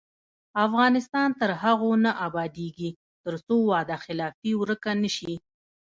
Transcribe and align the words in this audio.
افغانستان 0.65 1.29
تر 1.39 1.49
هغو 1.63 1.91
نه 2.05 2.11
ابادیږي، 2.27 2.89
ترڅو 3.23 3.57
وعده 3.71 3.97
خلافي 4.05 4.51
ورکه 4.61 4.91
نشي. 5.03 5.33